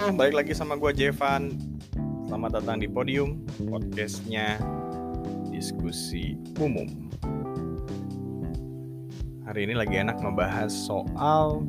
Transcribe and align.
Halo, 0.00 0.16
balik 0.16 0.32
lagi 0.32 0.56
sama 0.56 0.80
gue 0.80 0.96
Jevan. 0.96 1.60
Selamat 2.24 2.56
datang 2.56 2.80
di 2.80 2.88
podium 2.88 3.44
podcastnya 3.60 4.56
diskusi 5.52 6.40
umum. 6.56 6.88
Hari 9.44 9.68
ini 9.68 9.76
lagi 9.76 10.00
enak 10.00 10.24
ngebahas 10.24 10.72
soal 10.72 11.68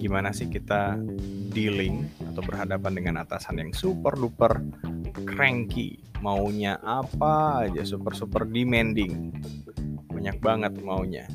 gimana 0.00 0.32
sih 0.32 0.48
kita 0.48 0.96
dealing 1.52 2.08
atau 2.32 2.40
berhadapan 2.40 2.92
dengan 2.96 3.14
atasan 3.20 3.60
yang 3.60 3.76
super 3.76 4.16
duper 4.16 4.64
cranky, 5.28 6.00
maunya 6.24 6.80
apa 6.80 7.68
aja 7.68 7.84
super 7.84 8.16
super 8.16 8.48
demanding, 8.48 9.28
banyak 10.08 10.40
banget 10.40 10.72
maunya 10.80 11.28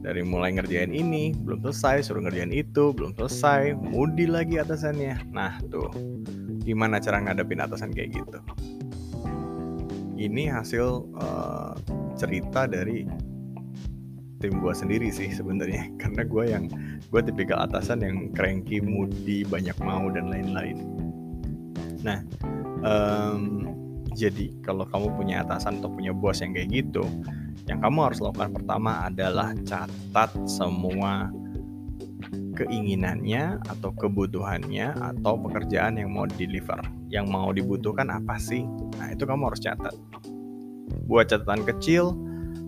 dari 0.00 0.24
mulai 0.24 0.56
ngerjain 0.56 0.90
ini 0.90 1.36
belum 1.36 1.60
selesai 1.60 2.08
suruh 2.08 2.24
ngerjain 2.24 2.52
itu 2.52 2.96
belum 2.96 3.12
selesai 3.16 3.76
mudi 3.76 4.24
lagi 4.24 4.56
atasannya. 4.56 5.28
Nah 5.32 5.60
tuh 5.68 5.92
gimana 6.64 7.00
cara 7.00 7.20
ngadepin 7.20 7.60
atasan 7.60 7.92
kayak 7.92 8.16
gitu? 8.16 8.40
Ini 10.20 10.52
hasil 10.52 11.08
uh, 11.16 11.72
cerita 12.16 12.68
dari 12.68 13.08
tim 14.40 14.56
gue 14.56 14.72
sendiri 14.72 15.12
sih 15.12 15.28
sebenarnya. 15.32 15.92
Karena 16.00 16.24
gue 16.24 16.44
yang 16.48 16.64
gue 17.12 17.20
tipikal 17.20 17.60
atasan 17.68 18.00
yang 18.00 18.32
cranky, 18.32 18.80
moody, 18.80 19.44
banyak 19.44 19.76
mau 19.84 20.08
dan 20.08 20.32
lain-lain. 20.32 20.80
Nah, 22.00 22.24
um, 22.80 23.68
jadi 24.20 24.52
kalau 24.60 24.84
kamu 24.84 25.16
punya 25.16 25.40
atasan 25.40 25.80
atau 25.80 25.88
punya 25.88 26.12
bos 26.12 26.44
yang 26.44 26.52
kayak 26.52 26.68
gitu, 26.68 27.08
yang 27.64 27.80
kamu 27.80 28.12
harus 28.12 28.20
lakukan 28.20 28.52
pertama 28.52 29.08
adalah 29.08 29.56
catat 29.64 30.28
semua 30.44 31.32
keinginannya 32.60 33.56
atau 33.64 33.88
kebutuhannya 33.96 34.92
atau 34.92 35.40
pekerjaan 35.40 35.96
yang 35.96 36.12
mau 36.12 36.28
deliver. 36.28 36.76
Yang 37.08 37.26
mau 37.32 37.48
dibutuhkan 37.48 38.12
apa 38.12 38.36
sih? 38.36 38.68
Nah, 39.00 39.08
itu 39.16 39.24
kamu 39.24 39.48
harus 39.48 39.64
catat. 39.64 39.96
Buat 41.08 41.32
catatan 41.32 41.64
kecil, 41.64 42.12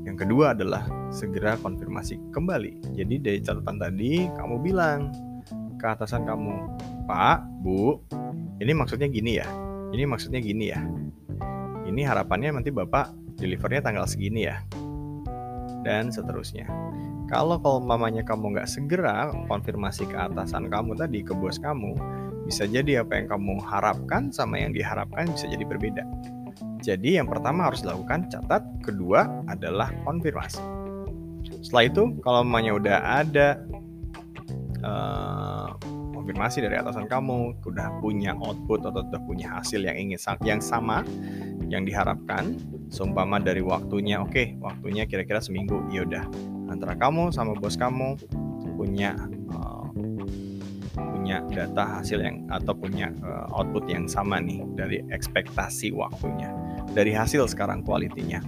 yang 0.08 0.16
kedua 0.16 0.56
adalah 0.56 0.88
segera 1.12 1.60
konfirmasi 1.60 2.32
kembali. 2.32 2.96
Jadi 2.96 3.14
dari 3.20 3.38
catatan 3.44 3.76
tadi 3.76 4.26
kamu 4.32 4.56
bilang 4.64 5.12
ke 5.76 5.86
atasan 5.86 6.24
kamu, 6.24 6.72
"Pak, 7.04 7.44
Bu, 7.60 8.00
ini 8.64 8.72
maksudnya 8.72 9.12
gini 9.12 9.36
ya. 9.36 9.46
Ini 9.92 10.08
maksudnya 10.08 10.40
gini 10.40 10.72
ya. 10.72 10.80
Ini 11.92 12.08
harapannya 12.08 12.56
nanti 12.56 12.72
Bapak 12.72 13.36
delivernya 13.36 13.84
tanggal 13.84 14.08
segini 14.08 14.48
ya." 14.48 14.64
dan 15.82 16.08
seterusnya. 16.14 16.66
Kalau 17.28 17.58
kalau 17.58 17.82
mamanya 17.82 18.22
kamu 18.22 18.56
nggak 18.56 18.70
segera 18.70 19.30
konfirmasi 19.50 20.06
ke 20.08 20.16
atasan 20.16 20.70
kamu 20.70 20.94
tadi, 20.94 21.20
ke 21.26 21.34
bos 21.34 21.58
kamu, 21.58 21.94
bisa 22.46 22.66
jadi 22.66 23.02
apa 23.02 23.18
yang 23.18 23.26
kamu 23.30 23.62
harapkan 23.62 24.30
sama 24.30 24.58
yang 24.62 24.72
diharapkan 24.72 25.30
bisa 25.30 25.50
jadi 25.50 25.62
berbeda. 25.66 26.04
Jadi 26.82 27.18
yang 27.18 27.30
pertama 27.30 27.70
harus 27.70 27.82
dilakukan 27.82 28.26
catat, 28.26 28.62
kedua 28.82 29.46
adalah 29.46 29.90
konfirmasi. 30.02 30.62
Setelah 31.62 31.84
itu 31.86 32.02
kalau 32.26 32.42
mamanya 32.42 32.72
udah 32.74 32.98
ada 33.22 33.48
uh, 34.82 35.68
konfirmasi 36.12 36.58
dari 36.58 36.76
atasan 36.76 37.06
kamu, 37.06 37.54
udah 37.64 38.02
punya 38.02 38.34
output 38.34 38.82
atau 38.82 39.00
udah 39.08 39.22
punya 39.24 39.46
hasil 39.56 39.80
yang 39.86 39.94
ingin 39.94 40.18
yang 40.42 40.60
sama 40.60 41.06
yang 41.68 41.86
diharapkan, 41.86 42.58
seumpama 42.88 43.38
dari 43.38 43.60
waktunya 43.60 44.18
oke 44.18 44.32
okay, 44.32 44.46
waktunya 44.58 45.06
kira-kira 45.06 45.38
seminggu 45.38 45.82
ya 45.92 46.06
udah. 46.06 46.24
Antara 46.72 46.96
kamu 46.96 47.30
sama 47.30 47.52
bos 47.58 47.76
kamu 47.76 48.16
punya 48.74 49.14
uh, 49.52 49.86
punya 50.96 51.44
data 51.52 52.00
hasil 52.00 52.18
yang 52.18 52.44
atau 52.48 52.72
punya 52.74 53.12
uh, 53.22 53.46
output 53.52 53.86
yang 53.86 54.08
sama 54.08 54.40
nih 54.40 54.64
dari 54.74 55.04
ekspektasi 55.12 55.92
waktunya 55.94 56.50
dari 56.92 57.12
hasil 57.16 57.48
sekarang 57.48 57.80
kualitinya. 57.82 58.42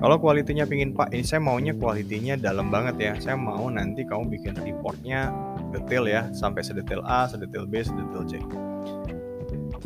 Kalau 0.00 0.16
kualitinya 0.16 0.64
pingin 0.64 0.96
pak 0.96 1.12
ini 1.12 1.24
saya 1.24 1.44
maunya 1.44 1.76
kualitinya 1.76 2.36
dalam 2.36 2.72
banget 2.72 2.96
ya 2.96 3.12
saya 3.20 3.36
mau 3.36 3.68
nanti 3.68 4.04
kamu 4.08 4.32
bikin 4.32 4.56
reportnya 4.56 5.28
detail 5.76 6.08
ya 6.08 6.28
sampai 6.32 6.64
sedetail 6.64 7.04
A 7.04 7.28
sedetail 7.28 7.68
B 7.68 7.84
sedetail 7.84 8.24
C. 8.24 8.40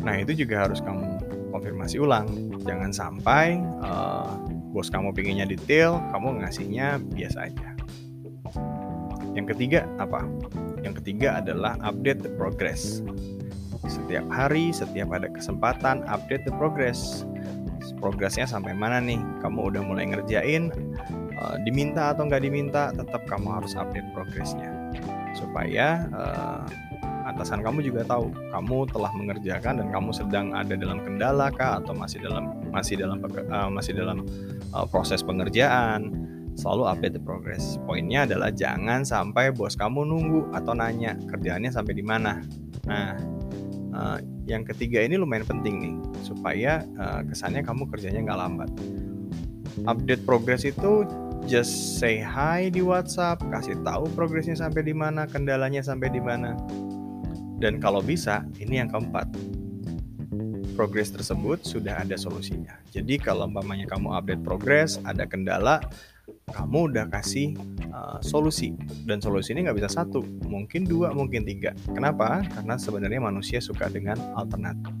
Nah 0.05 0.15
itu 0.19 0.31
juga 0.37 0.67
harus 0.67 0.79
kamu 0.79 1.03
konfirmasi 1.55 1.95
ulang. 2.03 2.27
Jangan 2.67 2.91
sampai 2.91 3.59
uh, 3.79 4.35
bos 4.75 4.91
kamu 4.91 5.15
pinginnya 5.15 5.47
detail, 5.47 6.03
kamu 6.11 6.43
ngasihnya 6.43 6.99
biasa 7.15 7.47
aja. 7.47 7.69
Yang 9.35 9.55
ketiga 9.55 9.87
apa? 9.99 10.23
Yang 10.83 11.03
ketiga 11.03 11.39
adalah 11.39 11.79
update 11.83 12.23
the 12.23 12.31
progress. 12.35 12.99
Setiap 13.85 14.25
hari, 14.27 14.75
setiap 14.75 15.13
ada 15.15 15.31
kesempatan, 15.31 16.03
update 16.07 16.43
the 16.43 16.53
progress. 16.59 17.23
Progresnya 18.01 18.49
sampai 18.49 18.73
mana 18.73 18.97
nih? 18.99 19.21
Kamu 19.45 19.71
udah 19.71 19.81
mulai 19.85 20.09
ngerjain, 20.09 20.73
uh, 21.37 21.55
diminta 21.63 22.11
atau 22.11 22.27
nggak 22.27 22.43
diminta, 22.43 22.91
tetap 22.91 23.23
kamu 23.29 23.61
harus 23.61 23.77
update 23.77 24.07
progresnya 24.11 24.71
supaya 25.35 26.07
uh, 26.15 26.63
atasan 27.25 27.65
kamu 27.65 27.81
juga 27.81 28.05
tahu 28.05 28.29
kamu 28.53 28.85
telah 28.93 29.11
mengerjakan 29.17 29.81
dan 29.81 29.87
kamu 29.89 30.09
sedang 30.13 30.53
ada 30.53 30.77
dalam 30.77 31.01
kendala 31.01 31.49
kah 31.49 31.81
atau 31.81 31.97
masih 31.97 32.21
dalam 32.21 32.53
masih 32.69 32.95
dalam 33.01 33.17
uh, 33.49 33.69
masih 33.73 33.97
dalam 33.97 34.23
uh, 34.71 34.85
proses 34.85 35.25
pengerjaan? 35.25 36.13
Selalu 36.55 36.87
update 36.87 37.15
the 37.19 37.23
progress. 37.23 37.75
Poinnya 37.83 38.23
adalah 38.23 38.47
jangan 38.47 39.03
sampai 39.03 39.51
bos 39.51 39.75
kamu 39.75 40.07
nunggu 40.07 40.55
atau 40.55 40.71
nanya 40.71 41.19
kerjaannya 41.27 41.67
sampai 41.73 41.93
di 41.97 42.05
mana. 42.05 42.39
Nah 42.87 43.17
uh, 43.91 44.17
yang 44.45 44.63
ketiga 44.63 45.01
ini 45.01 45.19
lumayan 45.19 45.43
penting 45.43 45.75
nih 45.81 45.95
supaya 46.23 46.85
uh, 47.01 47.25
kesannya 47.27 47.65
kamu 47.65 47.89
kerjanya 47.91 48.21
nggak 48.31 48.39
lambat. 48.39 48.69
Update 49.83 50.23
progress 50.23 50.63
itu 50.63 51.03
just 51.45 51.99
say 52.01 52.17
hi 52.23 52.71
di 52.73 52.81
WhatsApp, 52.81 53.43
kasih 53.53 53.77
tahu 53.85 54.09
progresnya 54.17 54.57
sampai 54.57 54.81
di 54.81 54.95
mana, 54.95 55.29
kendalanya 55.29 55.83
sampai 55.83 56.09
di 56.09 56.21
mana. 56.23 56.57
Dan 57.65 57.81
kalau 57.81 57.97
bisa, 57.97 58.45
ini 58.61 58.77
yang 58.77 58.93
keempat. 58.93 59.25
Progres 60.77 61.09
tersebut 61.09 61.65
sudah 61.65 61.97
ada 61.97 62.13
solusinya. 62.13 62.77
Jadi 62.93 63.17
kalau 63.17 63.49
umpamanya 63.49 63.89
kamu 63.89 64.13
update 64.13 64.45
progres, 64.45 65.01
ada 65.01 65.25
kendala, 65.25 65.81
kamu 66.53 66.93
udah 66.93 67.09
kasih 67.09 67.57
uh, 67.89 68.21
solusi. 68.21 68.77
Dan 69.09 69.17
solusi 69.17 69.57
ini 69.57 69.65
nggak 69.65 69.81
bisa 69.81 69.89
satu, 69.89 70.21
mungkin 70.45 70.85
dua, 70.85 71.09
mungkin 71.17 71.41
tiga. 71.41 71.73
Kenapa? 71.89 72.45
Karena 72.53 72.77
sebenarnya 72.77 73.17
manusia 73.17 73.57
suka 73.57 73.89
dengan 73.89 74.21
alternatif. 74.37 74.93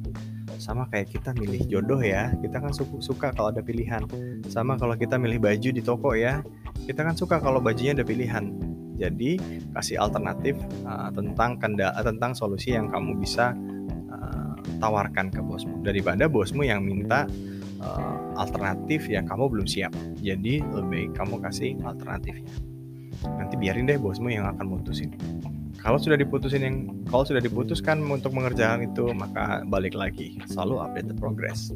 Sama 0.57 0.89
kayak 0.89 1.13
kita 1.13 1.37
milih 1.37 1.69
jodoh 1.69 2.01
ya, 2.01 2.33
kita 2.41 2.65
kan 2.65 2.73
suka, 2.73 2.97
suka 2.97 3.27
kalau 3.29 3.53
ada 3.53 3.61
pilihan. 3.61 4.01
Sama 4.49 4.73
kalau 4.81 4.97
kita 4.97 5.21
milih 5.21 5.37
baju 5.37 5.69
di 5.69 5.85
toko 5.85 6.17
ya, 6.17 6.41
kita 6.89 7.05
kan 7.05 7.13
suka 7.13 7.37
kalau 7.37 7.61
bajunya 7.61 7.93
ada 7.93 8.07
pilihan 8.07 8.74
jadi 8.95 9.37
kasih 9.75 9.99
alternatif 9.99 10.55
uh, 10.87 11.11
tentang 11.11 11.59
kendala 11.59 11.99
tentang 11.99 12.31
solusi 12.31 12.75
yang 12.75 12.87
kamu 12.87 13.19
bisa 13.19 13.51
uh, 14.11 14.55
tawarkan 14.79 15.31
ke 15.31 15.39
bosmu 15.43 15.83
daripada 15.83 16.31
bosmu 16.31 16.63
yang 16.63 16.83
minta 16.83 17.27
uh, 17.83 18.17
alternatif 18.39 19.07
yang 19.11 19.27
kamu 19.27 19.51
belum 19.51 19.67
siap. 19.67 19.91
Jadi 20.19 20.63
lebih 20.63 21.11
kamu 21.15 21.43
kasih 21.43 21.75
alternatifnya. 21.83 22.47
Nanti 23.25 23.55
biarin 23.59 23.87
deh 23.87 23.99
bosmu 23.99 24.31
yang 24.31 24.47
akan 24.55 24.65
mutusin. 24.79 25.11
Kalau 25.79 26.01
sudah 26.01 26.17
diputusin 26.17 26.61
yang 26.65 26.75
kalau 27.11 27.27
sudah 27.27 27.43
diputuskan 27.43 28.01
untuk 28.09 28.33
mengerjakan 28.33 28.89
itu 28.89 29.11
maka 29.13 29.61
balik 29.69 29.93
lagi 29.93 30.39
selalu 30.49 30.81
update 30.81 31.07
the 31.11 31.17
progress. 31.17 31.69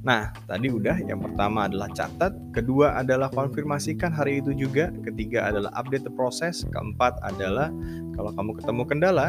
Nah, 0.00 0.32
tadi 0.48 0.72
udah 0.72 0.96
yang 1.04 1.20
pertama 1.20 1.68
adalah 1.68 1.92
catat, 1.92 2.32
kedua 2.56 2.96
adalah 2.96 3.28
konfirmasikan 3.28 4.08
hari 4.08 4.40
itu 4.40 4.56
juga, 4.56 4.88
ketiga 5.04 5.52
adalah 5.52 5.68
update 5.76 6.08
the 6.08 6.14
process, 6.16 6.64
keempat 6.72 7.20
adalah 7.20 7.68
kalau 8.16 8.32
kamu 8.32 8.56
ketemu 8.56 8.82
kendala, 8.88 9.28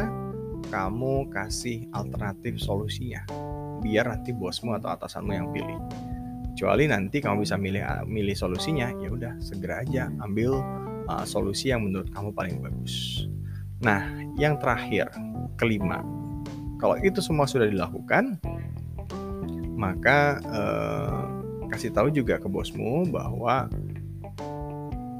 kamu 0.71 1.27
kasih 1.27 1.91
alternatif 1.91 2.55
solusinya. 2.63 3.27
Biar 3.83 4.07
nanti 4.07 4.31
bosmu 4.31 4.79
atau 4.79 4.95
atasanmu 4.95 5.31
yang 5.35 5.51
pilih. 5.51 5.75
Kecuali 6.55 6.87
nanti 6.87 7.19
kamu 7.19 7.43
bisa 7.43 7.59
milih 7.59 8.07
milih 8.07 8.35
solusinya, 8.37 8.95
ya 9.03 9.11
udah 9.11 9.33
segera 9.43 9.83
aja 9.83 10.07
ambil 10.23 10.55
uh, 11.11 11.25
solusi 11.27 11.75
yang 11.75 11.83
menurut 11.83 12.07
kamu 12.15 12.31
paling 12.31 12.63
bagus. 12.63 13.27
Nah, 13.83 14.07
yang 14.39 14.55
terakhir, 14.55 15.11
kelima. 15.59 15.99
Kalau 16.79 16.95
itu 17.01 17.19
semua 17.19 17.49
sudah 17.49 17.67
dilakukan, 17.67 18.39
maka 19.81 20.37
eh, 20.45 21.21
kasih 21.73 21.89
tahu 21.89 22.13
juga 22.13 22.37
ke 22.37 22.45
bosmu 22.45 23.09
bahwa 23.09 23.65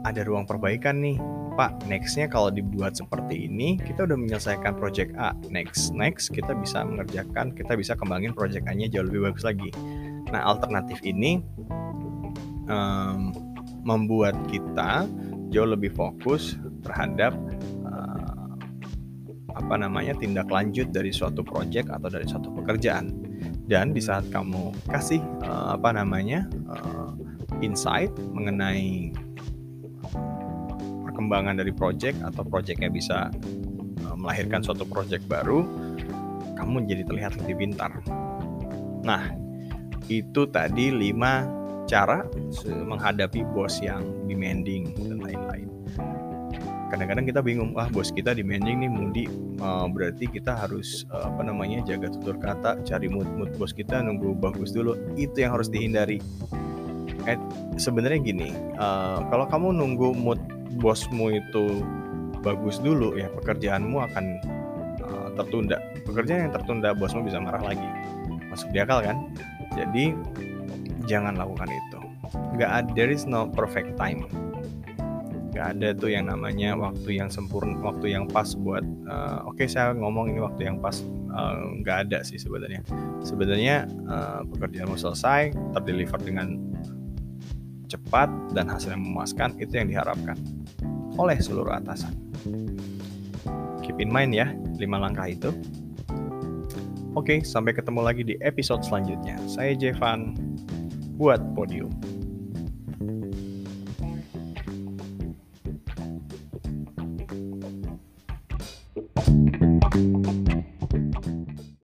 ada 0.05 0.21
ruang 0.21 0.45
perbaikan 0.45 1.01
nih 1.01 1.17
Pak, 1.51 1.83
nextnya 1.91 2.31
kalau 2.31 2.47
dibuat 2.47 2.95
seperti 2.95 3.51
ini, 3.51 3.75
kita 3.75 4.07
udah 4.07 4.15
menyelesaikan 4.15 4.71
project 4.79 5.11
A. 5.19 5.35
Next, 5.51 5.91
next 5.91 6.31
kita 6.31 6.55
bisa 6.55 6.79
mengerjakan, 6.87 7.51
kita 7.51 7.75
bisa 7.75 7.91
kembangin 7.99 8.31
project 8.31 8.71
A-nya 8.71 8.87
jauh 8.87 9.03
lebih 9.03 9.27
bagus 9.27 9.43
lagi. 9.43 9.67
Nah, 10.31 10.47
alternatif 10.47 11.03
ini 11.03 11.43
um, 12.71 13.35
membuat 13.83 14.33
kita 14.47 15.11
jauh 15.51 15.67
lebih 15.67 15.91
fokus 15.91 16.55
terhadap 16.87 17.35
uh, 17.83 18.55
apa 19.51 19.75
namanya 19.75 20.15
tindak 20.15 20.47
lanjut 20.47 20.87
dari 20.95 21.11
suatu 21.11 21.43
project 21.43 21.91
atau 21.91 22.07
dari 22.07 22.25
suatu 22.31 22.47
pekerjaan. 22.55 23.20
Dan 23.71 23.95
di 23.95 24.03
saat 24.03 24.27
kamu 24.35 24.75
kasih 24.91 25.23
uh, 25.47 25.79
apa 25.79 25.95
namanya 25.95 26.43
uh, 26.67 27.15
insight 27.63 28.11
mengenai 28.35 29.15
perkembangan 31.07 31.55
dari 31.55 31.71
project 31.71 32.19
atau 32.19 32.43
projectnya 32.43 32.91
bisa 32.91 33.31
uh, 34.03 34.15
melahirkan 34.19 34.59
suatu 34.59 34.83
project 34.83 35.23
baru, 35.31 35.63
kamu 36.59 36.83
jadi 36.83 37.07
terlihat 37.07 37.39
lebih 37.39 37.63
pintar. 37.63 37.95
Nah, 39.07 39.31
itu 40.11 40.51
tadi 40.51 40.91
5 40.91 41.87
cara 41.87 42.27
menghadapi 42.67 43.47
bos 43.55 43.79
yang 43.79 44.03
demanding 44.27 44.91
dan 44.99 45.23
lain-lain 45.23 45.71
kadang-kadang 46.91 47.23
kita 47.23 47.39
bingung 47.39 47.71
ah 47.79 47.87
bos 47.87 48.11
kita 48.11 48.35
demanding 48.35 48.83
nih 48.83 48.91
Mundi. 48.91 49.25
Uh, 49.63 49.87
berarti 49.87 50.27
kita 50.27 50.51
harus 50.59 51.07
uh, 51.15 51.31
apa 51.31 51.47
namanya 51.47 51.79
jaga 51.87 52.11
tutur 52.11 52.35
kata 52.35 52.83
cari 52.83 53.07
mood 53.07 53.31
mood 53.39 53.55
bos 53.55 53.71
kita 53.71 54.03
nunggu 54.03 54.35
bagus 54.35 54.75
dulu. 54.75 54.99
Itu 55.15 55.47
yang 55.47 55.55
harus 55.55 55.71
dihindari. 55.71 56.19
Eh, 57.29 57.37
sebenarnya 57.77 58.19
gini 58.19 58.49
uh, 58.81 59.21
kalau 59.29 59.45
kamu 59.45 59.77
nunggu 59.77 60.17
mood 60.17 60.41
bosmu 60.81 61.29
itu 61.37 61.85
bagus 62.41 62.81
dulu 62.81 63.13
ya 63.13 63.31
pekerjaanmu 63.39 63.97
akan 64.11 64.25
uh, 64.99 65.29
tertunda. 65.39 65.79
Pekerjaan 66.03 66.51
yang 66.51 66.53
tertunda 66.53 66.91
bosmu 66.91 67.23
bisa 67.23 67.39
marah 67.39 67.63
lagi. 67.63 67.87
Masuk 68.51 68.67
di 68.75 68.83
akal 68.83 68.99
kan? 68.99 69.31
Jadi 69.79 70.11
jangan 71.07 71.39
lakukan 71.39 71.71
itu. 71.71 71.99
Nggak 72.59 72.71
ada 72.83 72.89
there 72.91 73.11
is 73.13 73.23
no 73.23 73.47
perfect 73.47 73.95
time 73.95 74.27
nggak 75.51 75.67
ada 75.77 75.89
tuh 75.91 76.09
yang 76.15 76.31
namanya 76.31 76.79
waktu 76.79 77.19
yang 77.19 77.27
sempurna 77.27 77.75
waktu 77.83 78.15
yang 78.15 78.23
pas 78.23 78.55
buat 78.55 78.83
uh, 79.11 79.43
oke 79.43 79.59
okay, 79.59 79.67
saya 79.67 79.91
ngomong 79.91 80.31
ini 80.31 80.39
waktu 80.39 80.71
yang 80.71 80.79
pas 80.79 81.03
uh, 81.35 81.75
nggak 81.83 82.07
ada 82.07 82.23
sih 82.23 82.39
sebenarnya 82.39 82.79
sebenarnya 83.19 83.83
uh, 84.07 84.47
pekerjaanmu 84.47 84.95
selesai 84.95 85.51
terdeliver 85.75 86.19
dengan 86.23 86.55
cepat 87.91 88.31
dan 88.55 88.71
hasil 88.71 88.95
yang 88.95 89.03
memuaskan 89.03 89.51
itu 89.59 89.75
yang 89.75 89.91
diharapkan 89.91 90.39
oleh 91.19 91.35
seluruh 91.43 91.75
atasan 91.75 92.15
keep 93.83 93.99
in 93.99 94.07
mind 94.07 94.31
ya 94.31 94.47
lima 94.79 94.95
langkah 94.95 95.27
itu 95.27 95.51
Oke, 97.11 97.43
sampai 97.43 97.75
ketemu 97.75 98.07
lagi 98.07 98.23
di 98.23 98.39
episode 98.39 98.87
selanjutnya. 98.87 99.35
Saya 99.43 99.75
Jevan 99.75 100.31
buat 101.19 101.43
Podium. 101.59 101.91